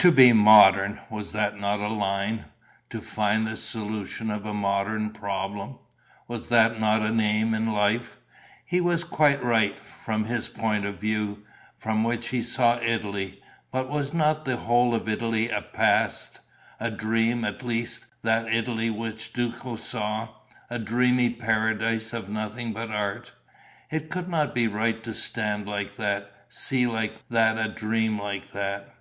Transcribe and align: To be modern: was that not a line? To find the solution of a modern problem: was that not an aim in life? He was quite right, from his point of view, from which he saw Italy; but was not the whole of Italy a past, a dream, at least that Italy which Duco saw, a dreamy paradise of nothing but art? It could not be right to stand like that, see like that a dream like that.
To 0.00 0.12
be 0.12 0.34
modern: 0.34 1.00
was 1.08 1.32
that 1.32 1.58
not 1.58 1.80
a 1.80 1.88
line? 1.88 2.44
To 2.90 3.00
find 3.00 3.46
the 3.46 3.56
solution 3.56 4.30
of 4.30 4.44
a 4.44 4.52
modern 4.52 5.08
problem: 5.08 5.78
was 6.28 6.48
that 6.48 6.78
not 6.78 7.00
an 7.00 7.18
aim 7.18 7.54
in 7.54 7.72
life? 7.72 8.18
He 8.66 8.82
was 8.82 9.04
quite 9.04 9.42
right, 9.42 9.80
from 9.80 10.26
his 10.26 10.50
point 10.50 10.84
of 10.84 11.00
view, 11.00 11.44
from 11.78 12.04
which 12.04 12.28
he 12.28 12.42
saw 12.42 12.78
Italy; 12.82 13.40
but 13.72 13.88
was 13.88 14.12
not 14.12 14.44
the 14.44 14.58
whole 14.58 14.94
of 14.94 15.08
Italy 15.08 15.48
a 15.48 15.62
past, 15.62 16.40
a 16.78 16.90
dream, 16.90 17.42
at 17.42 17.62
least 17.62 18.04
that 18.22 18.46
Italy 18.52 18.90
which 18.90 19.32
Duco 19.32 19.76
saw, 19.76 20.28
a 20.68 20.78
dreamy 20.78 21.30
paradise 21.30 22.12
of 22.12 22.28
nothing 22.28 22.74
but 22.74 22.90
art? 22.90 23.32
It 23.90 24.10
could 24.10 24.28
not 24.28 24.54
be 24.54 24.68
right 24.68 25.02
to 25.04 25.14
stand 25.14 25.66
like 25.66 25.96
that, 25.96 26.30
see 26.50 26.86
like 26.86 27.26
that 27.30 27.56
a 27.56 27.68
dream 27.70 28.20
like 28.20 28.48
that. 28.50 28.94